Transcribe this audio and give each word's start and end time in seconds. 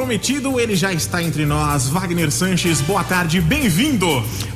prometido, 0.00 0.58
ele 0.58 0.74
já 0.74 0.94
está 0.94 1.22
entre 1.22 1.44
nós. 1.44 1.86
Wagner 1.88 2.30
Sanches, 2.30 2.80
boa 2.80 3.04
tarde, 3.04 3.38
bem-vindo. 3.38 4.06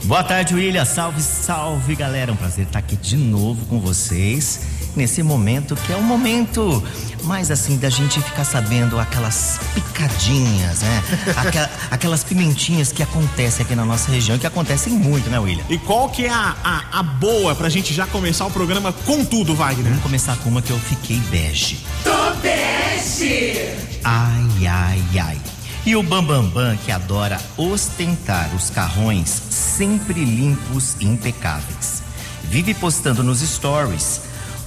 Boa 0.04 0.24
tarde, 0.24 0.54
William. 0.54 0.86
Salve, 0.86 1.20
salve, 1.20 1.94
galera. 1.94 2.32
Um 2.32 2.36
prazer 2.36 2.64
estar 2.64 2.78
aqui 2.78 2.96
de 2.96 3.14
novo 3.14 3.66
com 3.66 3.78
vocês. 3.78 4.73
Nesse 4.96 5.22
momento 5.22 5.74
que 5.74 5.92
é 5.92 5.96
um 5.96 6.02
momento 6.02 6.82
mais 7.24 7.50
assim 7.50 7.76
da 7.76 7.90
gente 7.90 8.20
ficar 8.20 8.44
sabendo 8.44 8.98
aquelas 8.98 9.58
picadinhas, 9.74 10.82
né? 10.82 11.02
Aquela, 11.36 11.70
aquelas 11.90 12.22
pimentinhas 12.22 12.92
que 12.92 13.02
acontecem 13.02 13.64
aqui 13.64 13.74
na 13.74 13.84
nossa 13.84 14.10
região, 14.10 14.38
que 14.38 14.46
acontecem 14.46 14.92
muito, 14.92 15.28
né, 15.30 15.38
William? 15.38 15.64
E 15.68 15.78
qual 15.78 16.08
que 16.08 16.26
é 16.26 16.30
a, 16.30 16.54
a, 16.62 17.00
a 17.00 17.02
boa 17.02 17.54
pra 17.54 17.68
gente 17.68 17.92
já 17.92 18.06
começar 18.06 18.46
o 18.46 18.50
programa 18.50 18.92
com 18.92 19.24
tudo, 19.24 19.54
Wagner? 19.54 19.86
Vamos 19.86 20.02
começar 20.02 20.36
com 20.38 20.48
uma 20.48 20.62
que 20.62 20.70
eu 20.70 20.78
fiquei 20.78 21.18
bege. 21.30 21.78
Tô 22.02 22.34
bege! 22.40 23.74
Ai, 24.04 24.66
ai, 24.66 25.02
ai. 25.20 25.40
E 25.86 25.94
o 25.96 26.02
Bambambam, 26.02 26.50
Bam 26.50 26.70
Bam, 26.70 26.76
que 26.78 26.90
adora 26.90 27.38
ostentar 27.56 28.54
os 28.54 28.70
carrões 28.70 29.42
sempre 29.50 30.24
limpos 30.24 30.96
e 30.98 31.06
impecáveis. 31.06 32.02
Vive 32.44 32.72
postando 32.72 33.22
nos 33.22 33.40
stories 33.40 34.22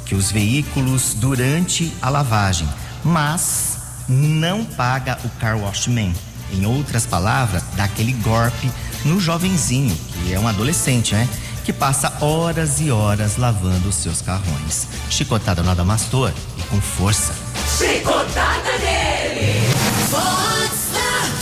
que 0.07 0.15
os 0.15 0.31
veículos 0.31 1.13
durante 1.13 1.91
a 2.01 2.09
lavagem, 2.09 2.67
mas 3.03 3.77
não 4.07 4.63
paga 4.63 5.19
o 5.23 5.29
car 5.39 5.57
wash 5.57 5.87
man. 5.87 6.13
Em 6.51 6.65
outras 6.65 7.05
palavras, 7.05 7.61
dá 7.75 7.83
aquele 7.83 8.13
golpe 8.13 8.71
no 9.03 9.19
jovenzinho, 9.19 9.95
que 10.13 10.33
é 10.33 10.39
um 10.39 10.47
adolescente, 10.47 11.13
né? 11.13 11.27
Que 11.65 11.73
passa 11.73 12.13
horas 12.21 12.79
e 12.79 12.89
horas 12.89 13.35
lavando 13.35 13.89
os 13.89 13.95
seus 13.95 14.21
carrões. 14.21 14.87
Chicotada 15.09 15.61
no 15.61 15.71
Adamastor 15.71 16.31
e 16.57 16.63
com 16.63 16.79
força. 16.79 17.33
Chicotada 17.77 18.77
nele! 18.79 19.67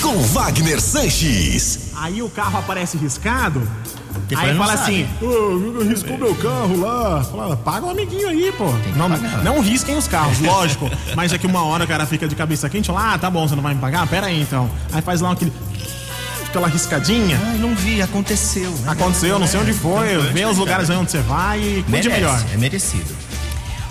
Com 0.01 0.21
Wagner 0.21 0.81
Sanches. 0.81 1.91
Aí 1.95 2.21
o 2.21 2.29
carro 2.29 2.59
aparece 2.59 2.97
riscado. 2.97 3.67
Aí 4.35 4.55
fala 4.55 4.73
assim: 4.73 5.07
Ô, 5.21 5.83
riscou 5.83 6.17
meu 6.17 6.33
carro 6.35 6.79
lá. 6.79 7.23
Fala, 7.23 7.57
paga 7.57 7.85
um 7.85 7.89
amiguinho 7.91 8.27
aí, 8.29 8.51
pô. 8.57 8.65
Não, 8.95 9.09
pagar. 9.09 9.43
não 9.43 9.59
risquem 9.59 9.97
os 9.97 10.07
carros, 10.07 10.39
lógico. 10.39 10.89
mas 11.15 11.31
é 11.33 11.37
que 11.37 11.45
uma 11.45 11.63
hora 11.63 11.83
o 11.83 11.87
cara 11.87 12.05
fica 12.05 12.27
de 12.27 12.35
cabeça 12.35 12.69
quente, 12.69 12.87
fala, 12.87 13.13
ah, 13.13 13.17
tá 13.17 13.29
bom, 13.29 13.47
você 13.47 13.55
não 13.55 13.63
vai 13.63 13.73
me 13.73 13.81
pagar? 13.81 14.07
Pera 14.07 14.27
aí 14.27 14.41
então. 14.41 14.69
Aí 14.91 15.01
faz 15.01 15.21
lá 15.21 15.31
aquele. 15.31 15.51
aquela 16.47 16.67
riscadinha. 16.67 17.39
Ai, 17.45 17.57
não 17.57 17.75
vi, 17.75 18.01
aconteceu. 18.01 18.71
né? 18.71 18.91
Aconteceu, 18.91 19.37
não 19.37 19.47
sei 19.47 19.59
onde 19.59 19.73
foi, 19.73 20.17
vê 20.31 20.45
os 20.45 20.57
lugares 20.57 20.89
aí 20.89 20.97
onde 20.97 21.11
você 21.11 21.19
vai 21.19 21.59
e 21.59 21.85
Merece, 21.87 22.09
melhor. 22.09 22.43
é 22.53 22.57
merecido. 22.57 23.13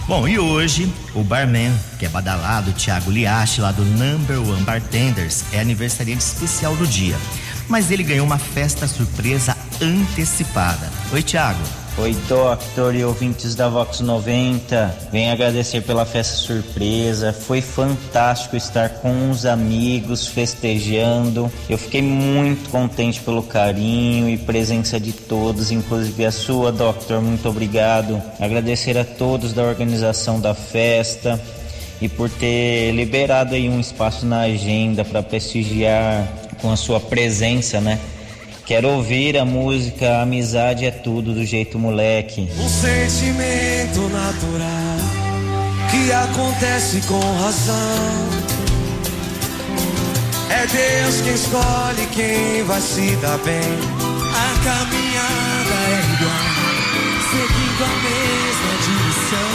Bom, 0.07 0.29
e 0.29 0.39
hoje 0.39 0.93
o 1.15 1.23
barman, 1.23 1.73
que 1.99 2.05
é 2.05 2.09
badalado, 2.11 2.73
Thiago 2.73 3.11
Liache, 3.11 3.62
lá 3.62 3.73
do 3.73 3.83
Number 3.85 4.39
One 4.39 4.62
Bartenders, 4.62 5.45
é 5.51 5.61
aniversariante 5.61 6.23
especial 6.23 6.77
do 6.77 6.87
dia. 6.87 7.17
Mas 7.69 7.91
ele 7.91 8.03
ganhou 8.03 8.27
uma 8.27 8.39
festa 8.39 8.87
surpresa 8.87 9.57
antecipada. 9.81 10.91
Oi, 11.12 11.23
Thiago. 11.23 11.61
Oi, 11.97 12.12
Doctor 12.29 12.93
e 12.97 13.05
ouvintes 13.05 13.55
da 13.55 13.69
Vox 13.69 14.01
90. 14.01 14.98
Venho 15.12 15.33
agradecer 15.33 15.81
pela 15.83 16.05
festa 16.05 16.34
surpresa. 16.34 17.33
Foi 17.33 17.61
fantástico 17.61 18.56
estar 18.56 18.89
com 18.95 19.31
os 19.31 19.47
amigos 19.47 20.27
festejando. 20.27 21.51
Eu 21.71 21.79
fiquei 21.79 22.03
muito 22.03 22.69
contente 22.69 23.21
pelo 23.21 23.45
carinho 23.45 24.28
e 24.28 24.37
presença 24.37 24.99
de 24.99 25.12
todos, 25.12 25.71
inclusive 25.71 26.27
a 26.27 26.33
sua, 26.33 26.73
Doctor. 26.73 27.23
Muito 27.23 27.49
obrigado. 27.49 28.21
Agradecer 28.41 28.99
a 28.99 29.05
todos 29.05 29.53
da 29.53 29.62
organização 29.62 30.41
da 30.41 30.53
festa 30.53 31.41
e 32.01 32.09
por 32.09 32.28
ter 32.28 32.91
liberado 32.91 33.55
aí 33.55 33.69
um 33.69 33.78
espaço 33.78 34.27
na 34.27 34.41
agenda 34.41 35.05
para 35.05 35.22
prestigiar 35.22 36.27
com 36.64 36.72
a 36.72 36.76
sua 36.76 36.98
presença, 36.98 37.78
né? 37.78 38.00
Quero 38.64 38.88
ouvir 38.88 39.36
a 39.36 39.44
música 39.44 40.22
Amizade 40.22 40.86
é 40.86 40.91
Tudo 40.91 41.34
do 41.34 41.44
jeito 41.44 41.78
moleque. 41.78 42.48
Um 42.58 42.69
sentimento 42.70 44.08
natural 44.08 44.97
que 45.91 46.10
acontece 46.10 47.02
com 47.02 47.20
razão. 47.20 47.75
É 50.48 50.66
Deus 50.66 51.20
quem 51.20 51.34
escolhe 51.34 52.06
quem 52.14 52.62
vai 52.64 52.81
se 52.81 53.14
dar 53.16 53.36
bem. 53.41 53.60
A 53.60 54.54
caminhada 54.64 55.75
é 55.84 56.00
igual, 56.14 56.48
seguindo 57.31 57.84
a 57.84 57.94
mesma 58.08 58.72
direção. 58.86 59.52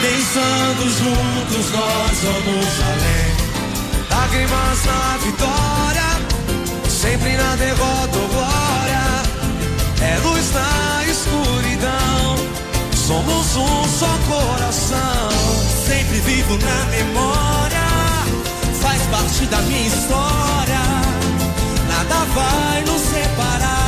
Pensando 0.00 0.82
juntos, 0.88 1.70
nós 1.72 2.18
vamos 2.22 2.80
além. 2.80 3.39
Lágrimas 4.30 4.84
na 4.84 5.16
vitória, 5.16 6.88
sempre 6.88 7.36
na 7.36 7.56
derrota 7.56 8.16
ou 8.16 8.28
glória. 8.28 9.02
É 10.00 10.18
luz 10.22 10.52
na 10.54 11.04
escuridão, 11.04 12.36
somos 12.94 13.56
um 13.56 13.88
só 13.88 14.06
coração. 14.28 15.30
Sempre 15.84 16.20
vivo 16.20 16.56
na 16.58 16.84
memória, 16.92 17.88
faz 18.80 19.02
parte 19.10 19.46
da 19.46 19.60
minha 19.62 19.88
história. 19.88 20.80
Nada 21.88 22.24
vai 22.32 22.82
nos 22.82 23.00
separar. 23.00 23.79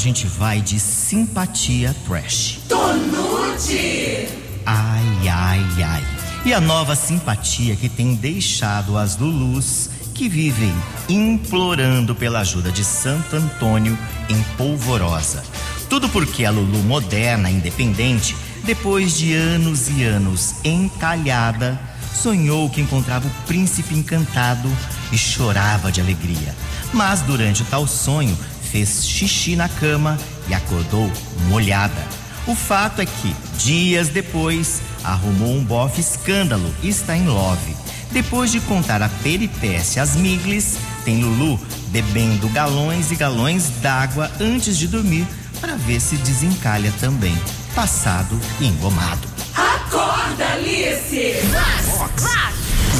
Gente 0.00 0.26
vai 0.26 0.62
de 0.62 0.80
simpatia 0.80 1.94
trash. 2.06 2.60
Tonute! 2.66 4.28
Ai, 4.64 5.28
ai, 5.28 5.82
ai. 5.82 6.02
E 6.46 6.54
a 6.54 6.60
nova 6.60 6.96
simpatia 6.96 7.76
que 7.76 7.86
tem 7.86 8.14
deixado 8.14 8.96
as 8.96 9.18
Lulus 9.18 9.90
que 10.14 10.26
vivem 10.26 10.74
implorando 11.06 12.14
pela 12.14 12.40
ajuda 12.40 12.72
de 12.72 12.82
Santo 12.82 13.36
Antônio 13.36 13.96
em 14.30 14.42
Polvorosa. 14.56 15.42
Tudo 15.90 16.08
porque 16.08 16.46
a 16.46 16.50
Lulu 16.50 16.78
moderna, 16.78 17.50
independente, 17.50 18.34
depois 18.64 19.18
de 19.18 19.34
anos 19.34 19.90
e 19.90 20.02
anos 20.02 20.54
encalhada, 20.64 21.78
sonhou 22.14 22.70
que 22.70 22.80
encontrava 22.80 23.28
o 23.28 23.46
príncipe 23.46 23.94
encantado 23.94 24.70
e 25.12 25.18
chorava 25.18 25.92
de 25.92 26.00
alegria. 26.00 26.56
Mas 26.92 27.20
durante 27.20 27.60
o 27.62 27.66
tal 27.66 27.86
sonho, 27.86 28.36
fez 28.70 29.06
xixi 29.06 29.56
na 29.56 29.68
cama 29.68 30.18
e 30.48 30.54
acordou 30.54 31.10
molhada. 31.48 32.06
O 32.46 32.54
fato 32.54 33.00
é 33.00 33.06
que, 33.06 33.34
dias 33.58 34.08
depois, 34.08 34.80
arrumou 35.04 35.54
um 35.54 35.64
bofe 35.64 36.00
escândalo 36.00 36.74
e 36.82 36.88
está 36.88 37.16
em 37.16 37.26
love. 37.26 37.76
Depois 38.12 38.50
de 38.50 38.60
contar 38.60 39.02
a 39.02 39.08
peripécia 39.08 40.02
às 40.02 40.16
miglis, 40.16 40.76
tem 41.04 41.22
Lulu 41.22 41.60
bebendo 41.88 42.48
galões 42.48 43.10
e 43.12 43.16
galões 43.16 43.70
d'água 43.80 44.30
antes 44.40 44.76
de 44.76 44.88
dormir 44.88 45.26
para 45.60 45.76
ver 45.76 46.00
se 46.00 46.16
desencalha 46.16 46.92
também. 46.98 47.36
Passado 47.74 48.38
e 48.60 48.66
engomado. 48.66 49.28
Acorda, 49.54 50.44
Alice! 50.54 51.34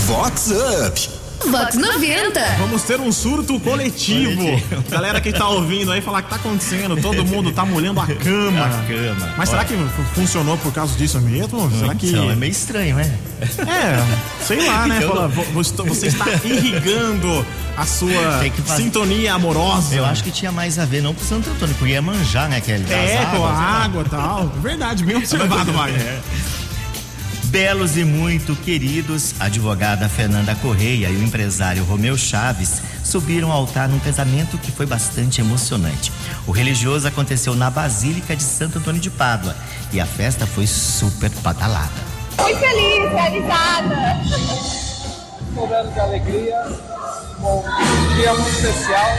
Vox 0.07 0.51
Up. 0.51 1.20
Vox 1.47 1.75
90. 1.77 2.41
Vamos 2.59 2.83
ter 2.83 3.01
um 3.01 3.11
surto 3.11 3.59
coletivo. 3.61 4.37
Coletivo. 4.43 4.85
Galera 4.91 5.21
que 5.21 5.33
tá 5.33 5.49
ouvindo 5.49 5.91
aí 5.93 6.01
falar 6.01 6.23
que 6.23 6.29
tá 6.31 6.37
acontecendo, 6.37 6.97
todo 7.01 7.25
mundo 7.25 7.51
tá 7.53 7.65
molhando 7.65 8.01
a 8.01 8.07
cama. 8.07 8.67
A 8.67 8.69
cama. 8.87 9.35
Mas 9.37 9.49
será 9.49 9.61
Olha. 9.61 9.69
que 9.69 9.75
fu- 9.77 10.15
funcionou 10.15 10.57
por 10.59 10.73
causa 10.73 10.97
disso 10.97 11.21
mesmo? 11.21 11.71
Será 11.79 11.95
que. 11.95 12.09
Então, 12.11 12.31
é 12.31 12.37
meio 12.37 12.53
estranho, 12.53 12.97
né? 12.97 13.19
É, 13.41 14.45
sei 14.45 14.67
lá, 14.67 14.87
né? 14.87 15.01
Fala, 15.07 15.29
você 15.29 16.07
está 16.09 16.27
irrigando 16.45 17.45
a 17.77 17.87
sua 17.87 18.11
que 18.55 18.61
fazer- 18.63 18.83
sintonia 18.83 19.35
amorosa. 19.35 19.95
Eu 19.95 20.05
acho 20.05 20.23
que 20.23 20.31
tinha 20.31 20.53
mais 20.53 20.79
a 20.79 20.85
ver, 20.85 21.03
não 21.03 21.15
pro 21.15 21.25
Santo 21.25 21.49
Antônio, 21.51 21.75
porque 21.77 21.93
ia 21.95 22.03
manjar, 22.03 22.49
né? 22.49 22.59
Aquele 22.59 22.85
das 22.85 22.93
É, 22.93 23.25
com 23.35 23.45
a 23.45 23.51
água 23.53 24.03
e 24.07 24.09
tal. 24.11 24.47
Verdade, 24.63 25.05
bem 25.05 25.17
observado, 25.17 25.73
Wagner. 25.73 26.21
Belos 27.51 27.97
e 27.97 28.05
muito 28.05 28.55
queridos, 28.55 29.35
a 29.41 29.47
advogada 29.47 30.09
Fernanda 30.09 30.55
Correia 30.55 31.09
e 31.09 31.17
o 31.17 31.23
empresário 31.25 31.83
Romeu 31.83 32.17
Chaves 32.17 32.81
subiram 33.03 33.51
ao 33.51 33.59
altar 33.59 33.89
num 33.89 33.99
casamento 33.99 34.57
que 34.57 34.71
foi 34.71 34.87
bastante 34.87 35.41
emocionante. 35.41 36.13
O 36.47 36.53
religioso 36.53 37.09
aconteceu 37.09 37.57
na 37.57 37.69
Basílica 37.69 38.37
de 38.37 38.43
Santo 38.45 38.79
Antônio 38.79 39.01
de 39.01 39.11
Pádua 39.11 39.57
e 39.93 40.01
a 40.01 40.07
festa 40.07 40.47
foi 40.47 40.65
super 40.65 41.29
badalada. 41.43 41.91
Muito 42.41 42.61
feliz, 42.61 43.11
realizada. 43.11 43.97
Cobrando 45.53 45.93
de 45.93 45.99
alegria, 45.99 46.55
bom, 47.41 47.65
um 47.67 48.15
dia 48.15 48.33
muito 48.33 48.49
especial. 48.49 49.11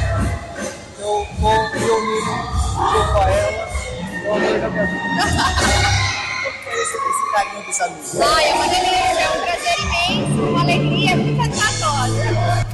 Eu 1.00 1.27
vou 1.38 1.69
reunindo 1.74 2.31
junto 2.77 3.18
a 3.18 3.30
ela, 3.30 3.68
o 6.66 6.69
amor 6.69 7.30
da 7.38 7.46
minha 7.46 7.90
vida. 7.90 8.25
Ai, 8.25 8.50
é 8.50 8.54
uma 8.54 8.68
delícia, 8.68 9.22
é 9.22 9.30
um 9.30 9.42
prazer 9.42 9.80
imenso, 9.80 10.42
uma 10.50 10.62
alegria 10.62 11.16
muito 11.16 11.38
satisfatória. 11.42 12.66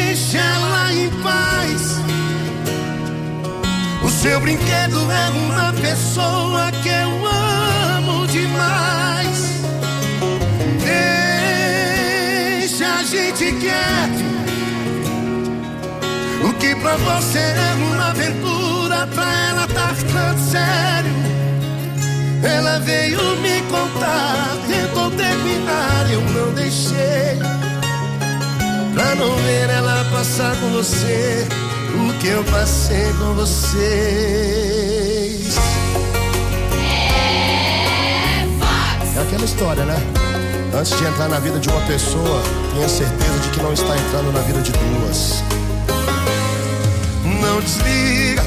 Deixa 0.00 0.38
ela 0.38 0.92
em 0.92 1.10
paz. 1.22 1.82
O 4.02 4.08
seu 4.08 4.40
brinquedo 4.40 5.10
é 5.10 5.30
uma 5.30 5.72
pessoa 5.74 6.72
que 6.82 6.88
eu 6.88 7.26
amo 7.26 8.26
demais. 8.26 9.62
Deixa 12.62 12.86
a 12.86 13.02
gente 13.04 13.52
quieto. 13.60 14.24
O 16.48 16.52
que 16.54 16.74
pra 16.76 16.96
você 16.96 17.38
é 17.38 17.74
uma 17.74 18.10
aventura, 18.10 19.06
pra 19.06 19.48
ela 19.48 19.66
tá 19.68 19.94
ficando 19.94 20.38
sério. 20.50 20.93
Ela 22.44 22.78
veio 22.80 23.18
me 23.36 23.62
contar, 23.62 24.56
tentou 24.68 25.10
terminar, 25.12 26.06
eu 26.10 26.20
não 26.20 26.52
deixei. 26.52 27.38
Pra 28.92 29.14
não 29.14 29.34
ver 29.36 29.70
ela 29.70 30.04
passar 30.12 30.54
com 30.60 30.68
você 30.70 31.46
o 31.94 32.12
que 32.18 32.28
eu 32.28 32.44
passei 32.44 33.12
com 33.18 33.32
vocês. 33.34 33.84
É 39.16 39.22
aquela 39.22 39.44
história, 39.44 39.84
né? 39.84 39.96
Antes 40.78 40.98
de 40.98 41.04
entrar 41.04 41.28
na 41.28 41.38
vida 41.38 41.58
de 41.58 41.68
uma 41.68 41.80
pessoa, 41.82 42.42
tenha 42.74 42.88
certeza 42.88 43.38
de 43.42 43.48
que 43.50 43.62
não 43.62 43.72
está 43.72 43.96
entrando 43.96 44.32
na 44.32 44.40
vida 44.40 44.60
de 44.60 44.72
duas. 44.72 45.42
Não 47.24 47.60
desliga, 47.60 48.44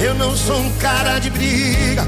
eu 0.00 0.12
não 0.14 0.36
sou 0.36 0.58
um 0.58 0.70
cara 0.78 1.18
de 1.18 1.30
briga. 1.30 2.06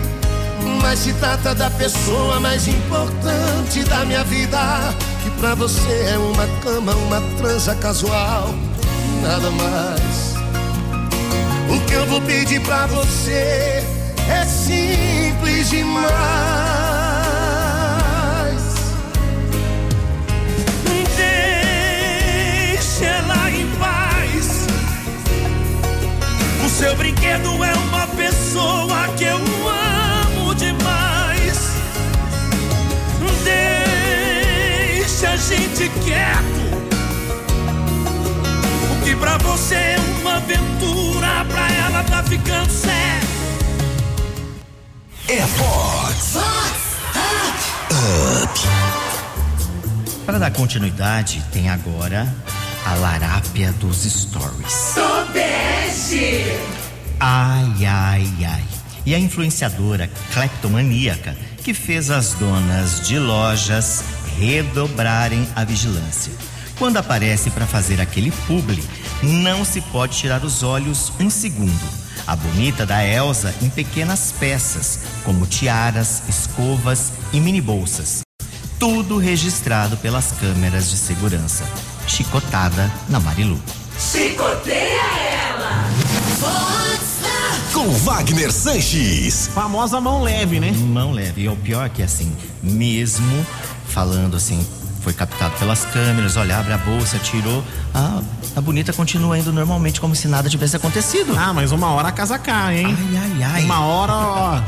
Mas 0.83 1.01
se 1.01 1.13
trata 1.15 1.55
da 1.55 1.71
pessoa 1.71 2.41
mais 2.41 2.67
importante 2.69 3.85
da 3.85 4.05
minha 4.05 4.25
vida. 4.25 4.59
Que 5.23 5.31
pra 5.41 5.55
você 5.55 6.11
é 6.13 6.19
uma 6.19 6.47
cama, 6.63 6.95
uma 6.95 7.21
transa 7.39 7.75
casual, 7.75 8.55
nada 9.23 9.51
mais. 9.51 10.35
O 11.71 11.81
que 11.87 11.95
eu 11.95 12.07
vou 12.07 12.21
pedir 12.23 12.61
pra 12.61 12.87
você 12.87 13.83
é 14.29 14.45
simples 14.47 15.71
demais. 15.71 16.05
Deixa 21.17 23.05
ela 23.05 23.51
em 23.51 23.67
paz. 23.77 24.67
O 26.65 26.69
seu 26.69 26.95
brinquedo 26.97 27.65
é 27.65 27.75
uma 27.75 28.07
pessoa 28.09 29.09
que 29.17 29.25
eu 29.25 29.37
amo 29.37 29.84
Deixa 35.25 35.33
a 35.33 35.37
gente 35.39 35.89
quieto. 36.05 36.65
O 38.93 39.05
que 39.05 39.17
pra 39.17 39.39
você 39.39 39.75
é 39.75 39.97
uma 40.21 40.37
aventura, 40.37 41.47
pra 41.49 41.73
ela 41.73 42.05
tá 42.05 42.23
ficando 42.25 42.71
sério. 42.71 43.29
É 45.27 45.41
Fox. 45.47 46.37
Para 50.27 50.39
dar 50.39 50.51
continuidade, 50.51 51.43
tem 51.51 51.71
agora 51.71 52.29
a 52.85 52.95
larápia 52.97 53.73
dos 53.73 54.05
stories. 54.05 54.95
Tobeste. 54.95 56.53
Ai, 57.19 57.87
ai, 57.87 58.29
ai. 58.47 58.65
E 59.07 59.15
a 59.15 59.19
influenciadora 59.19 60.11
cleptomaníaca 60.35 61.35
que 61.63 61.73
fez 61.73 62.11
as 62.11 62.35
donas 62.35 63.01
de 63.09 63.19
lojas 63.19 64.05
redobrarem 64.39 65.49
a 65.55 65.65
vigilância. 65.65 66.33
Quando 66.79 66.97
aparece 66.97 67.51
para 67.51 67.67
fazer 67.67 68.01
aquele 68.01 68.33
publi, 68.47 68.83
não 69.23 69.65
se 69.65 69.81
pode 69.81 70.17
tirar 70.17 70.45
os 70.45 70.63
olhos 70.63 71.13
um 71.21 71.31
segundo. 71.31 72.05
A 72.27 72.35
bonita 72.35 72.85
da 72.87 73.05
Elsa 73.05 73.55
em 73.63 73.69
pequenas 73.69 74.33
peças, 74.39 75.01
como 75.25 75.47
tiaras, 75.47 76.23
escovas 76.29 77.13
e 77.33 77.41
mini 77.41 77.61
bolsas. 77.61 78.23
Tudo 78.79 79.19
registrado 79.19 79.97
pelas 79.99 80.33
câmeras 80.33 80.91
de 80.91 80.97
segurança. 80.97 81.65
Chicotada 82.07 82.91
na 83.09 83.21
Marilu. 83.21 83.61
Chicoteia 83.99 85.03
ela. 85.49 85.85
Com 87.73 87.89
Wagner 87.91 88.53
Sanches. 88.53 89.49
Famosa 89.49 90.01
mão 90.01 90.23
leve, 90.23 90.59
né? 90.61 90.73
Mão 90.73 91.13
leve. 91.13 91.43
E 91.43 91.49
o 91.49 91.57
pior 91.57 91.87
é 91.87 91.89
que, 91.89 92.03
assim, 92.03 92.33
mesmo 92.63 93.47
falando 93.95 94.37
assim, 94.37 94.67
foi 95.03 95.13
captado 95.13 95.55
pelas 95.57 95.85
câmeras, 95.85 96.37
olha, 96.37 96.59
abre 96.59 96.73
a 96.73 96.79
bolsa, 96.79 97.17
tirou. 97.19 97.63
A, 97.95 98.21
a 98.57 98.61
bonita 98.61 98.93
continua 98.93 99.39
indo 99.39 99.53
normalmente, 99.53 100.01
como 100.01 100.17
se 100.17 100.27
nada 100.27 100.51
tivesse 100.51 100.75
acontecido. 100.75 101.33
Ah, 101.39 101.53
mas 101.55 101.71
uma 101.71 101.93
hora 101.93 102.09
a 102.09 102.13
casa 102.13 102.37
cai, 102.37 102.81
hein? 102.81 102.97
Ai, 102.99 103.17
ai, 103.17 103.43
ai. 103.43 103.65
Uma 103.65 103.81
hora, 103.81 104.13
ó. 104.13 104.63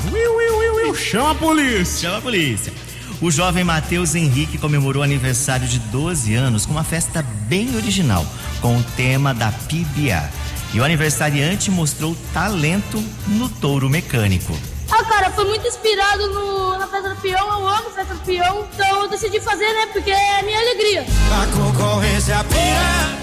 Chama 0.94 1.32
a 1.32 1.34
polícia. 1.34 2.08
Chama 2.08 2.18
a 2.18 2.22
polícia. 2.22 2.72
O 3.20 3.30
jovem 3.30 3.64
Matheus 3.64 4.14
Henrique 4.14 4.58
comemorou 4.58 5.00
o 5.00 5.04
aniversário 5.04 5.66
de 5.66 5.78
12 5.78 6.34
anos 6.34 6.64
com 6.64 6.72
uma 6.72 6.84
festa 6.84 7.22
bem 7.48 7.74
original, 7.74 8.24
com 8.60 8.76
o 8.76 8.82
tema 8.96 9.34
da 9.34 9.50
PBA. 9.50 10.30
E 10.72 10.78
o 10.78 10.84
aniversariante 10.84 11.70
mostrou 11.70 12.16
talento 12.32 13.02
no 13.26 13.48
touro 13.48 13.88
mecânico. 13.88 14.56
Ah, 14.90 15.04
cara, 15.04 15.30
foi 15.30 15.44
muito 15.44 15.66
inspirado 15.66 16.28
no, 16.28 16.78
na 16.78 16.86
festa 16.86 17.08
do 17.08 17.16
peão, 17.16 17.46
eu 17.48 17.68
amo 17.68 17.90
festa 17.90 18.14
do 18.14 18.20
peão, 18.20 18.66
então 18.72 19.02
eu 19.02 19.08
decidi 19.08 19.40
fazer, 19.40 19.66
né, 19.72 19.86
porque 19.92 20.10
é 20.10 20.40
a 20.40 20.42
minha 20.42 20.58
alegria. 20.58 21.04
A 21.32 21.46
concorrência 21.56 22.44
pira, 22.44 23.18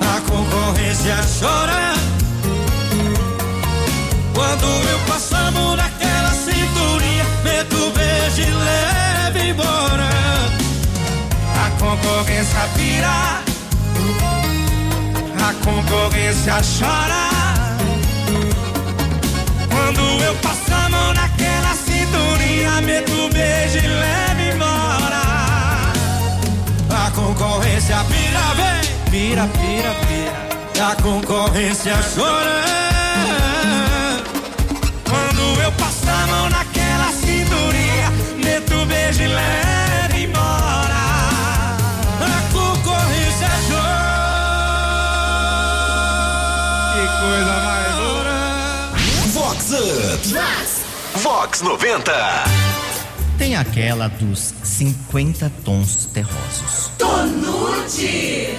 a 0.00 0.20
concorrência 0.20 1.16
chora. 1.40 1.94
Quando 4.34 4.64
eu 4.64 4.98
passamos 5.06 5.76
naquela 5.76 6.30
cinturinha, 6.30 7.24
meto 7.42 7.90
beijo 7.90 8.42
e 8.42 8.52
leva 8.52 9.38
embora. 9.38 10.08
A 11.64 11.70
concorrência 11.78 12.68
pira, 12.76 13.42
a 15.40 15.54
concorrência 15.64 16.54
chora. 16.78 17.63
Quando 19.94 20.24
eu 20.24 20.34
passo 20.36 20.74
a 20.74 20.88
mão 20.88 21.14
naquela 21.14 21.74
cinturinha, 21.74 22.80
meto 22.82 23.30
beijo 23.32 23.78
e 23.78 23.86
leva 23.86 24.42
embora. 24.52 25.22
A 26.90 27.10
concorrência 27.12 27.96
pira, 28.08 28.54
vem, 28.56 29.10
pira, 29.10 29.46
pira, 29.46 29.94
pira. 30.08 30.90
A 30.90 30.96
concorrência 31.00 31.94
chora. 32.14 32.64
Quando 35.04 35.62
eu 35.62 35.72
passo 35.72 36.10
a 36.10 36.26
mão 36.26 36.50
naquela 36.50 37.12
cinturinha, 37.12 38.10
meto 38.42 38.86
beijo 38.86 39.22
e 39.22 39.28
leva 39.28 39.73
Vox 51.34 51.62
Up. 51.62 51.64
Vox 51.64 51.82
90. 51.82 52.12
tem 53.36 53.56
aquela 53.56 54.06
dos 54.06 54.54
50 54.62 55.50
tons 55.64 56.08
terrosos. 56.14 56.92
Tonute! 56.96 58.56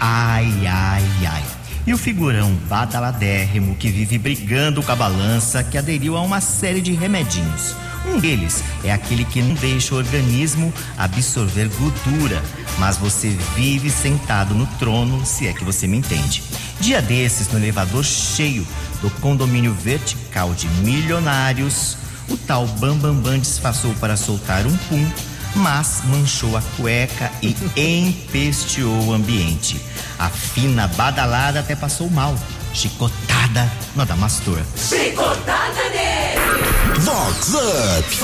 Ai, 0.00 0.66
ai, 0.66 1.04
ai. 1.24 1.44
E 1.86 1.94
o 1.94 1.96
figurão 1.96 2.52
badaladérrimo 2.68 3.76
que 3.76 3.88
vive 3.88 4.18
brigando 4.18 4.82
com 4.82 4.90
a 4.90 4.96
balança 4.96 5.62
que 5.62 5.78
aderiu 5.78 6.16
a 6.16 6.20
uma 6.20 6.40
série 6.40 6.80
de 6.80 6.92
remedinhos. 6.92 7.76
Um 8.04 8.18
deles 8.18 8.64
é 8.82 8.92
aquele 8.92 9.24
que 9.24 9.40
não 9.40 9.54
deixa 9.54 9.94
o 9.94 9.98
organismo 9.98 10.74
absorver 10.96 11.68
gordura, 11.78 12.42
mas 12.78 12.96
você 12.96 13.28
vive 13.54 13.90
sentado 13.90 14.54
no 14.54 14.66
trono, 14.78 15.24
se 15.24 15.46
é 15.46 15.52
que 15.52 15.64
você 15.64 15.86
me 15.86 15.98
entende. 15.98 16.42
Dia 16.80 17.00
desses, 17.00 17.48
no 17.52 17.60
elevador 17.60 18.04
cheio 18.04 18.66
do 19.00 19.08
condomínio 19.20 19.72
vertical 19.72 20.52
de 20.52 20.68
milionários, 20.82 21.96
o 22.28 22.36
tal 22.36 22.66
Bambambam 22.66 23.14
Bam 23.14 23.30
Bam 23.32 23.38
disfarçou 23.38 23.92
para 23.94 24.16
soltar 24.16 24.66
um 24.66 24.76
pum, 24.88 25.06
mas 25.56 26.02
manchou 26.04 26.56
a 26.56 26.62
cueca 26.76 27.30
e 27.42 27.56
empesteou 27.76 29.06
o 29.06 29.12
ambiente. 29.12 29.80
A 30.18 30.28
fina 30.28 30.86
badalada 30.88 31.60
até 31.60 31.74
passou 31.74 32.08
mal. 32.10 32.34
Chicotada 32.74 33.70
no 33.96 34.02
Adamastor. 34.02 34.58
Chicotada 34.76 35.88
nele! 35.90 37.00
Vox 37.00 37.54
Up! 37.54 38.18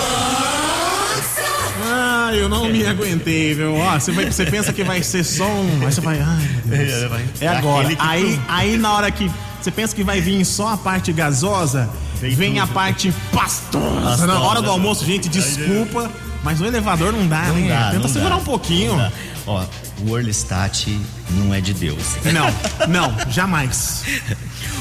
Ah, 1.86 2.30
eu 2.34 2.48
não 2.48 2.66
me 2.68 2.86
aguentei, 2.86 3.54
viu? 3.54 3.74
Ó, 3.76 3.94
você, 3.98 4.10
vai- 4.12 4.26
você 4.30 4.46
pensa 4.46 4.72
que 4.72 4.82
vai 4.84 5.02
ser 5.02 5.24
som, 5.24 5.66
aí 5.82 5.92
você 5.92 6.00
vai, 6.00 6.20
ai 6.20 6.48
meu 6.66 6.78
Deus. 6.78 7.10
É 7.40 7.48
agora. 7.48 7.88
Aí, 7.98 8.40
aí 8.48 8.76
na 8.76 8.92
hora 8.92 9.10
que 9.10 9.30
você 9.60 9.70
pensa 9.70 9.94
que 9.94 10.02
vai 10.04 10.20
vir 10.20 10.44
só 10.44 10.68
a 10.74 10.76
parte 10.76 11.12
gasosa, 11.12 11.88
Vem 12.28 12.36
vem, 12.52 12.58
a 12.60 12.66
parte 12.66 13.12
pastosa. 13.32 14.00
Pastosa, 14.02 14.26
Na 14.26 14.40
hora 14.40 14.62
do 14.62 14.70
almoço, 14.70 15.04
gente, 15.04 15.28
desculpa, 15.28 16.10
mas 16.42 16.60
o 16.60 16.64
elevador 16.66 17.12
não 17.12 17.26
dá, 17.26 17.42
Não 17.44 17.54
né? 17.56 17.68
dá, 17.68 17.90
Tenta 17.90 17.98
não 18.00 18.08
segurar 18.08 18.36
dá. 18.36 18.36
um 18.36 18.44
pouquinho. 18.44 18.94
Ó, 19.46 19.62
o 20.00 20.10
Orlistat 20.10 20.88
não 21.30 21.52
é 21.54 21.60
de 21.60 21.74
Deus. 21.74 22.02
Não, 22.32 22.86
não, 22.88 23.14
jamais. 23.30 24.04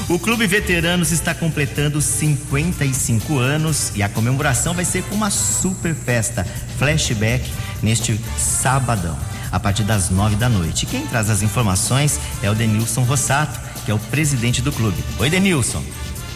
O 0.08 0.18
Clube 0.18 0.46
Veteranos 0.46 1.12
está 1.12 1.34
completando 1.34 2.00
55 2.00 3.38
anos 3.38 3.92
e 3.94 4.02
a 4.02 4.08
comemoração 4.08 4.72
vai 4.74 4.84
ser 4.84 5.02
com 5.04 5.14
uma 5.14 5.30
super 5.30 5.94
festa 5.94 6.46
flashback 6.78 7.44
neste 7.82 8.18
sabadão, 8.38 9.16
a 9.52 9.60
partir 9.60 9.82
das 9.82 10.08
nove 10.10 10.36
da 10.36 10.48
noite. 10.48 10.86
Quem 10.86 11.06
traz 11.06 11.28
as 11.28 11.42
informações 11.42 12.18
é 12.42 12.50
o 12.50 12.54
Denilson 12.54 13.02
Rossato, 13.02 13.60
que 13.84 13.90
é 13.90 13.94
o 13.94 13.98
presidente 13.98 14.62
do 14.62 14.72
clube. 14.72 15.02
Oi, 15.18 15.28
Denilson. 15.28 15.82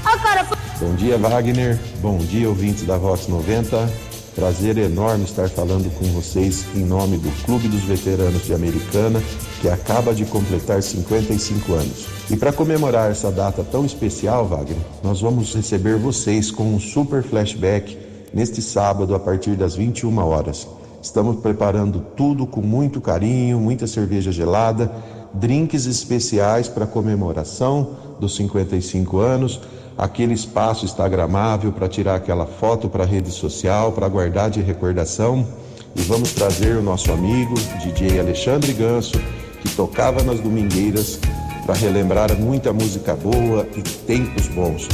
Ó, 0.05 0.17
cara, 0.19 0.47
Bom 0.80 0.94
dia, 0.94 1.18
Wagner. 1.18 1.76
Bom 2.00 2.18
dia, 2.18 2.49
ouvintes 2.49 2.87
da 2.87 2.97
Vox 2.97 3.26
90. 3.26 3.90
Prazer 4.37 4.78
enorme 4.78 5.25
estar 5.25 5.49
falando 5.49 5.92
com 5.99 6.04
vocês 6.12 6.66
em 6.73 6.85
nome 6.85 7.16
do 7.16 7.28
Clube 7.44 7.66
dos 7.66 7.82
Veteranos 7.82 8.44
de 8.44 8.54
Americana, 8.54 9.20
que 9.61 9.68
acaba 9.68 10.14
de 10.14 10.25
completar 10.25 10.80
55 10.80 11.73
anos. 11.75 12.06
E 12.30 12.37
para 12.37 12.52
comemorar 12.52 13.11
essa 13.11 13.28
data 13.32 13.64
tão 13.64 13.85
especial, 13.85 14.47
Wagner, 14.47 14.78
nós 15.02 15.20
vamos 15.20 15.52
receber 15.52 15.97
vocês 15.97 16.49
com 16.52 16.73
um 16.73 16.78
super 16.78 17.25
flashback 17.25 17.99
neste 18.32 18.62
sábado 18.62 19.16
a 19.16 19.18
partir 19.18 19.56
das 19.56 19.75
21 19.75 20.16
horas. 20.18 20.68
Estamos 21.02 21.40
preparando 21.40 22.06
tudo 22.16 22.47
com 22.47 22.61
muito 22.61 23.00
carinho, 23.00 23.58
muita 23.58 23.88
cerveja 23.88 24.30
gelada, 24.30 24.92
drinks 25.35 25.87
especiais 25.87 26.68
para 26.68 26.87
comemoração 26.87 27.97
dos 28.20 28.37
55 28.37 29.18
anos, 29.18 29.61
aquele 29.99 30.33
espaço 30.33 30.85
instagramável 30.85 31.73
para 31.73 31.88
tirar 31.88 32.14
aquela 32.14 32.47
foto 32.47 32.88
para 32.88 33.02
a 33.02 33.07
rede 33.07 33.33
social, 33.33 33.90
para 33.90 34.09
guardar 34.09 34.49
de 34.49 34.61
recordação. 34.62 35.45
E 35.97 36.02
vamos 36.02 36.33
trazer 36.33 36.76
o 36.76 36.83
nosso 36.83 37.11
amigo 37.11 37.55
DJ 37.83 38.21
Alexandre 38.21 38.73
Ganso, 38.73 39.21
que 39.61 39.69
tocava 39.75 40.23
nas 40.23 40.38
domingueiras 40.38 41.19
para 41.67 41.75
relembrar 41.75 42.35
muita 42.37 42.73
música 42.73 43.17
boa 43.17 43.67
e 43.76 43.83
tempos 43.83 44.47
bons. 44.49 44.87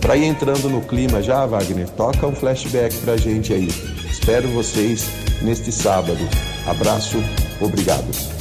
Para 0.00 0.16
ir 0.16 0.24
entrando 0.24 0.68
no 0.68 0.80
clima 0.80 1.22
já, 1.22 1.46
Wagner, 1.46 1.88
toca 1.90 2.26
um 2.26 2.34
flashback 2.34 2.96
pra 2.98 3.16
gente 3.16 3.52
aí. 3.52 3.68
Espero 4.10 4.48
vocês 4.48 5.08
neste 5.42 5.70
sábado. 5.70 6.28
Abraço, 6.66 7.18
obrigado. 7.60 8.37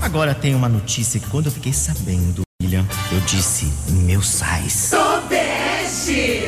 Agora 0.00 0.34
tem 0.34 0.54
uma 0.54 0.68
notícia 0.68 1.20
que 1.20 1.28
quando 1.28 1.46
eu 1.46 1.52
fiquei 1.52 1.72
sabendo, 1.72 2.42
William, 2.62 2.86
eu 3.12 3.20
disse, 3.20 3.70
meu 3.88 4.22
sais. 4.22 4.90
Tobeste! 4.90 6.44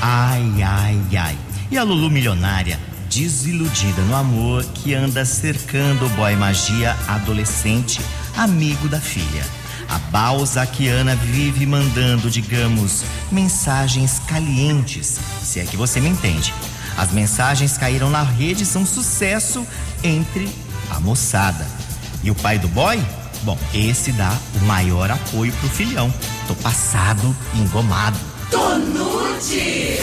Ai, 0.00 0.62
ai, 0.62 1.00
ai. 1.16 1.38
E 1.70 1.78
a 1.78 1.82
Lulu 1.82 2.10
milionária, 2.10 2.78
desiludida 3.08 4.02
no 4.02 4.16
amor 4.16 4.64
que 4.64 4.94
anda 4.94 5.24
cercando 5.24 6.06
o 6.06 6.08
boy 6.10 6.34
magia 6.34 6.96
adolescente, 7.06 8.00
amigo 8.36 8.88
da 8.88 9.00
filha. 9.00 9.46
A 9.88 9.98
Balzaquiana 10.10 11.14
vive 11.14 11.66
mandando, 11.66 12.28
digamos, 12.28 13.04
mensagens 13.30 14.18
calientes, 14.26 15.20
se 15.42 15.60
é 15.60 15.64
que 15.64 15.76
você 15.76 16.00
me 16.00 16.08
entende. 16.08 16.52
As 16.96 17.12
mensagens 17.12 17.76
caíram 17.76 18.10
na 18.10 18.22
rede 18.22 18.62
e 18.64 18.66
são 18.66 18.84
sucesso 18.84 19.66
entre 20.02 20.48
a 20.90 21.00
moçada. 21.00 21.66
E 22.22 22.30
o 22.30 22.34
pai 22.34 22.58
do 22.58 22.68
boy? 22.68 23.00
Bom, 23.42 23.58
esse 23.74 24.12
dá 24.12 24.32
o 24.60 24.64
maior 24.64 25.10
apoio 25.10 25.52
pro 25.52 25.68
filhão. 25.68 26.12
Tô 26.46 26.54
passado 26.56 27.36
engomado. 27.54 28.18
Tonute! 28.50 29.98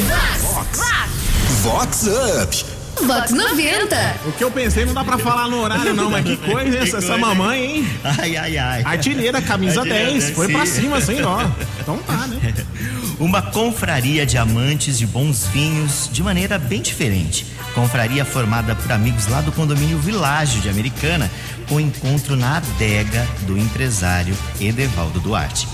Vox 1.64 2.08
Up! 2.08 2.66
Vox 3.06 3.32
90. 3.32 4.16
O 4.26 4.32
que 4.34 4.44
eu 4.44 4.52
pensei 4.52 4.86
não 4.86 4.94
dá 4.94 5.04
pra 5.04 5.18
falar 5.18 5.48
no 5.48 5.62
horário, 5.62 5.94
não, 5.94 6.10
mas 6.10 6.24
que 6.26 6.38
coisa 6.52 6.78
essa, 6.78 6.98
essa 6.98 7.18
mamãe, 7.18 7.78
hein? 7.78 7.90
Ai, 8.04 8.38
ai, 8.38 8.58
ai. 8.58 8.84
Artilheira, 8.84 9.42
camisa 9.42 9.82
Artilheira, 9.82 10.12
10, 10.12 10.30
foi 10.32 10.48
sim. 10.48 10.54
pra 10.54 10.66
cima 10.66 11.02
sem 11.02 11.22
dó. 11.22 11.40
Então 11.80 11.98
tá, 12.00 12.28
né? 12.28 12.54
Uma 13.22 13.40
confraria 13.40 14.26
de 14.26 14.36
amantes 14.36 14.98
de 14.98 15.06
bons 15.06 15.46
vinhos 15.46 16.10
de 16.12 16.24
maneira 16.24 16.58
bem 16.58 16.82
diferente. 16.82 17.46
Confraria 17.76 18.26
formada 18.26 18.76
por 18.76 18.92
amigos 18.92 19.28
lá 19.28 19.42
do 19.42 19.52
condomínio 19.52 20.00
Világio 20.00 20.60
de 20.60 20.68
Americana, 20.68 21.30
com 21.70 21.80
encontro 21.80 22.36
na 22.36 22.58
adega 22.58 23.24
do 23.42 23.56
empresário 23.56 24.36
Edevaldo 24.60 25.20
Duarte. 25.20 25.68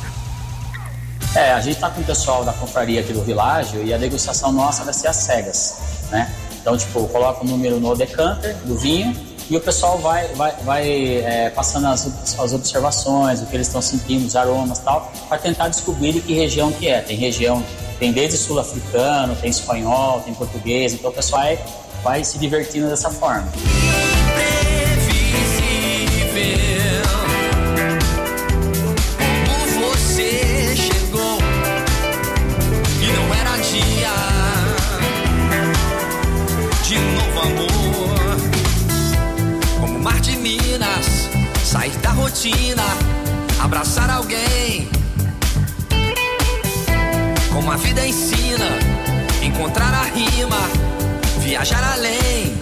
É, 1.34 1.54
a 1.54 1.62
gente 1.62 1.80
tá 1.80 1.90
com 1.90 2.02
o 2.02 2.04
pessoal 2.04 2.44
da 2.44 2.52
confraria 2.52 3.00
aqui 3.00 3.14
do 3.14 3.24
Világio 3.24 3.82
e 3.82 3.94
a 3.94 3.98
degustação 3.98 4.52
nossa 4.52 4.84
vai 4.84 4.94
ser 4.94 5.08
às 5.08 5.16
cegas, 5.16 5.78
né? 6.12 6.30
Então, 6.60 6.78
tipo, 6.78 7.08
coloca 7.08 7.46
o 7.46 7.48
número 7.48 7.80
no 7.80 7.96
decanter 7.96 8.58
do 8.66 8.78
vinho 8.78 9.16
e 9.50 9.56
o 9.56 9.62
pessoal 9.62 9.98
vai, 9.98 10.28
vai, 10.30 10.52
vai 10.64 11.18
é, 11.20 11.50
passando 11.50 11.88
as, 11.88 12.38
as 12.38 12.54
observações, 12.54 13.42
o 13.42 13.46
que 13.46 13.56
eles 13.56 13.68
estão 13.68 13.82
sentindo, 13.82 14.26
os 14.26 14.36
aromas 14.36 14.80
tal, 14.80 15.12
para 15.30 15.38
tentar 15.38 15.70
descobrir 15.70 16.14
de 16.14 16.22
que 16.22 16.34
região 16.34 16.72
que 16.72 16.88
é. 16.88 17.02
Tem 17.02 17.16
região, 17.16 17.64
tem 17.98 18.12
desde 18.12 18.38
sul-africano, 18.38 19.36
tem 19.36 19.50
espanhol, 19.50 20.20
tem 20.22 20.34
português, 20.34 20.94
então 20.94 21.12
o 21.12 21.14
pessoal 21.14 21.44
vai, 21.44 21.60
vai 22.04 22.24
se 22.24 22.38
divertindo 22.38 22.90
dessa 22.90 23.10
forma. 23.10 23.48
Rotina, 42.28 42.84
abraçar 43.64 44.10
alguém. 44.10 44.90
Como 47.54 47.72
a 47.72 47.78
vida 47.78 48.06
ensina, 48.06 48.68
encontrar 49.42 49.94
a 49.94 50.04
rima, 50.04 50.60
viajar 51.40 51.82
além. 51.94 52.62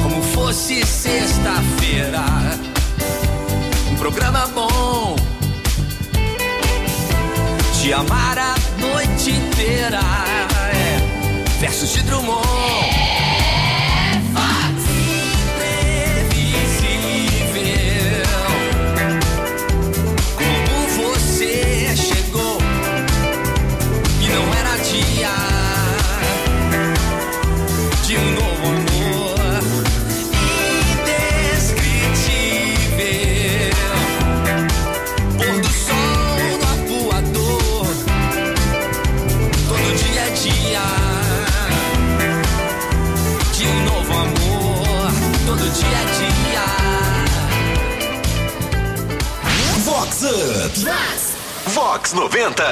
Como 0.00 0.22
fosse 0.22 0.86
sexta-feira, 0.86 2.24
um 3.90 3.96
programa 3.96 4.46
bom. 4.54 5.16
Te 7.80 7.92
amar 7.92 8.38
a 8.38 8.54
noite 8.78 9.32
inteira. 9.32 10.00
É, 10.72 11.58
versos 11.58 11.92
de 11.94 12.02
Drummond. 12.02 13.01
Vox 50.02 50.24
Up. 50.24 51.70
Vox 51.70 52.12
90. 52.12 52.64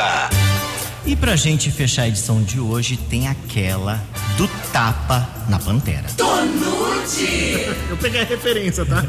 E 1.06 1.14
pra 1.14 1.36
gente 1.36 1.70
fechar 1.70 2.02
a 2.02 2.08
edição 2.08 2.42
de 2.42 2.58
hoje, 2.58 2.96
tem 2.96 3.28
aquela 3.28 4.02
do 4.36 4.48
tapa 4.72 5.28
na 5.48 5.56
pantera. 5.60 6.08
Tonute. 6.16 7.68
Eu 7.88 7.96
peguei 7.98 8.22
a 8.22 8.24
referência, 8.24 8.84
tá? 8.84 9.04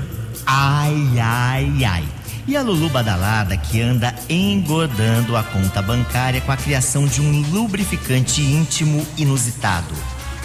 Ai, 0.45 0.93
ai, 1.19 1.83
ai. 1.83 2.03
E 2.47 2.55
a 2.55 2.61
Lulu 2.61 2.89
Badalada 2.89 3.57
que 3.57 3.81
anda 3.81 4.13
engordando 4.29 5.35
a 5.35 5.41
conta 5.41 5.81
bancária 5.81 6.41
com 6.41 6.51
a 6.51 6.57
criação 6.57 7.07
de 7.07 7.21
um 7.21 7.41
lubrificante 7.49 8.39
íntimo 8.39 9.03
inusitado. 9.17 9.95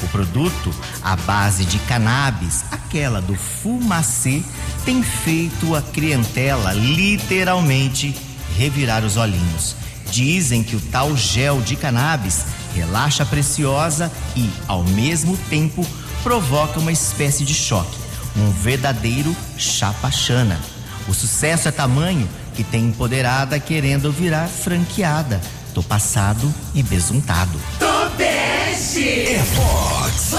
O 0.03 0.09
produto, 0.09 0.75
à 1.03 1.17
base 1.17 1.65
de 1.65 1.79
cannabis, 1.81 2.65
aquela 2.71 3.21
do 3.21 3.35
fumacê, 3.35 4.43
tem 4.85 5.03
feito 5.03 5.75
a 5.75 5.83
clientela 5.83 6.73
literalmente 6.73 8.15
revirar 8.57 9.05
os 9.05 9.17
olhinhos. 9.17 9.75
Dizem 10.11 10.62
que 10.62 10.76
o 10.76 10.81
tal 10.81 11.17
gel 11.17 11.61
de 11.61 11.76
cannabis 11.76 12.45
relaxa 12.75 13.23
a 13.23 13.26
preciosa 13.26 14.12
e, 14.37 14.49
ao 14.69 14.85
mesmo 14.85 15.37
tempo, 15.49 15.87
provoca 16.23 16.79
uma 16.79 16.93
espécie 16.93 17.45
de 17.45 17.55
choque, 17.55 17.97
um 18.37 18.50
verdadeiro 18.50 19.35
chapachana. 19.57 20.61
O 21.09 21.15
sucesso 21.15 21.69
é 21.69 21.73
tamanho 21.73 22.29
que 22.55 22.65
tem 22.65 22.87
empoderada 22.87 23.59
querendo 23.61 24.11
virar 24.11 24.49
franqueada. 24.49 25.41
Tô 25.75 25.83
passado 25.83 26.53
e 26.75 26.83
besuntado. 26.83 27.61
É 28.99 29.43
Vox. 29.55 30.35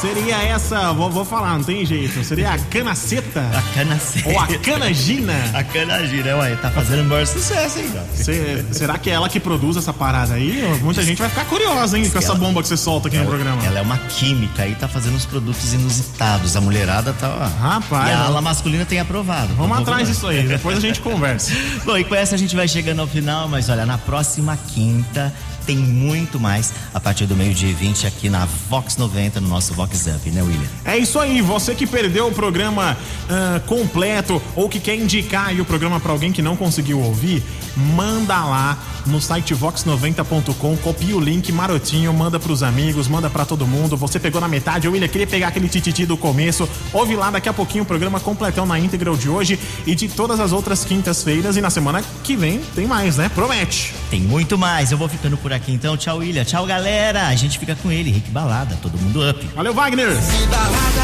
Seria 0.00 0.42
essa, 0.42 0.92
vou, 0.92 1.08
vou 1.10 1.24
falar, 1.24 1.56
não 1.56 1.62
tem 1.62 1.86
jeito. 1.86 2.24
Seria 2.24 2.50
a 2.50 2.58
canaceta? 2.58 3.40
A 3.56 3.62
canaceta. 3.74 4.28
Ou 4.28 4.38
a 4.40 4.46
canagina? 4.58 5.32
A 5.54 5.62
canagina, 5.62 6.36
ué, 6.38 6.56
tá 6.56 6.70
fazendo 6.70 7.02
o 7.02 7.04
maior 7.04 7.24
sucesso 7.26 7.78
aí, 7.78 7.92
ó. 7.96 8.16
Cê- 8.16 8.64
será 8.72 8.98
que 8.98 9.08
é 9.10 9.12
ela 9.12 9.28
que 9.28 9.38
produz 9.38 9.76
essa 9.76 9.92
parada 9.92 10.34
aí? 10.34 10.60
Muita 10.82 11.02
gente 11.04 11.18
vai 11.18 11.28
ficar 11.28 11.44
curiosa, 11.44 11.96
hein, 11.96 12.10
com 12.10 12.18
essa 12.18 12.30
ela- 12.32 12.38
bomba 12.38 12.60
que 12.62 12.68
você 12.68 12.76
solta 12.76 13.06
aqui 13.08 13.16
no 13.16 13.26
programa. 13.26 13.64
Ela 13.64 13.78
é 13.78 13.82
uma 13.82 13.96
química 13.98 14.64
aí, 14.64 14.74
tá 14.74 14.88
fazendo 14.88 15.14
uns 15.14 15.24
produtos 15.24 15.72
inusitados. 15.72 16.56
A 16.56 16.60
mulherada 16.60 17.12
tá, 17.12 17.28
ó. 17.28 17.62
Rapaz, 17.62 18.08
E 18.08 18.12
a 18.12 18.24
ala 18.24 18.42
masculina 18.42 18.84
tem 18.84 18.98
aprovado. 18.98 19.54
Vamos 19.54 19.78
atrás 19.78 20.08
disso 20.08 20.26
aí, 20.26 20.42
depois 20.42 20.76
a 20.78 20.80
gente 20.80 20.98
conversa. 21.00 21.52
Bom, 21.84 21.96
e 21.96 22.02
com 22.02 22.14
essa 22.16 22.34
a 22.34 22.38
gente 22.38 22.56
vai 22.56 22.66
chegando 22.66 23.00
ao 23.00 23.06
final, 23.06 23.46
mas 23.48 23.68
olha, 23.68 23.86
na 23.86 23.98
próxima 23.98 24.58
quinta 24.74 25.32
tem 25.66 25.76
muito 25.76 26.38
mais 26.38 26.72
a 26.92 27.00
partir 27.00 27.26
do 27.26 27.34
meio-dia 27.34 27.70
e 27.70 27.72
20 27.72 28.06
aqui 28.06 28.28
na 28.28 28.46
Vox 28.68 28.96
90, 28.96 29.40
no 29.40 29.48
nosso 29.48 29.74
Vox 29.74 30.06
Up, 30.06 30.30
né, 30.30 30.42
William? 30.42 30.68
É 30.84 30.96
isso 30.96 31.18
aí, 31.18 31.40
você 31.40 31.74
que 31.74 31.86
perdeu 31.86 32.28
o 32.28 32.32
programa 32.32 32.96
ah, 33.28 33.60
completo 33.66 34.40
ou 34.54 34.68
que 34.68 34.80
quer 34.80 34.96
indicar 34.96 35.48
aí 35.48 35.60
o 35.60 35.64
programa 35.64 36.00
pra 36.00 36.12
alguém 36.12 36.32
que 36.32 36.42
não 36.42 36.56
conseguiu 36.56 37.00
ouvir, 37.00 37.42
manda 37.76 38.44
lá 38.44 38.78
no 39.06 39.20
site 39.20 39.54
vox90.com, 39.54 40.76
copia 40.76 41.16
o 41.16 41.20
link 41.20 41.50
marotinho, 41.52 42.12
manda 42.12 42.38
pros 42.38 42.62
amigos, 42.62 43.08
manda 43.08 43.28
pra 43.28 43.44
todo 43.44 43.66
mundo. 43.66 43.96
Você 43.96 44.18
pegou 44.18 44.40
na 44.40 44.48
metade, 44.48 44.88
o 44.88 44.92
William 44.92 45.08
queria 45.08 45.26
pegar 45.26 45.48
aquele 45.48 45.68
tititi 45.68 46.06
do 46.06 46.16
começo, 46.16 46.68
ouve 46.92 47.16
lá 47.16 47.30
daqui 47.30 47.48
a 47.48 47.52
pouquinho 47.52 47.84
o 47.84 47.86
programa 47.86 48.20
completão 48.20 48.66
na 48.66 48.78
íntegra 48.78 49.14
de 49.16 49.28
hoje 49.28 49.58
e 49.86 49.94
de 49.94 50.08
todas 50.08 50.40
as 50.40 50.52
outras 50.52 50.84
quintas-feiras 50.84 51.56
e 51.56 51.60
na 51.60 51.70
semana 51.70 52.02
que 52.22 52.36
vem 52.36 52.60
tem 52.74 52.86
mais, 52.86 53.16
né? 53.16 53.28
Promete. 53.28 53.94
Tem 54.10 54.20
muito 54.20 54.56
mais, 54.56 54.92
eu 54.92 54.98
vou 54.98 55.08
ficando 55.08 55.36
por 55.36 55.51
aqui 55.52 55.72
então. 55.72 55.96
Tchau, 55.96 56.18
William. 56.18 56.44
Tchau, 56.44 56.66
galera. 56.66 57.28
A 57.28 57.34
gente 57.34 57.58
fica 57.58 57.74
com 57.76 57.90
ele, 57.90 58.10
Rick 58.10 58.30
Balada, 58.30 58.76
todo 58.82 58.98
mundo 58.98 59.28
up. 59.28 59.44
Valeu, 59.54 59.74
Wagner! 59.74 60.08
Balada 60.50 61.02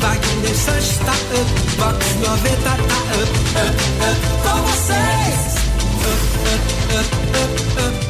tá 0.00 0.12
up, 0.12 0.20
Wagner 0.22 0.54
Sanches 0.54 0.98
tá 0.98 1.12
up, 1.12 1.50
Vox 1.76 2.14
90 2.16 2.56
tá 2.62 2.74
up, 2.74 2.82
up, 3.58 3.78
up, 4.04 4.20
com 4.42 4.62
vocês. 4.62 5.58
Up, 6.00 6.22
up, 6.48 6.66
up, 6.98 7.12
up, 7.38 8.02
up. 8.02 8.07